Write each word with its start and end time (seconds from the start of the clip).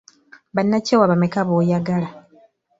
Bannakyewa 0.55 1.09
bameka 1.11 1.39
b'oyagala? 1.47 2.07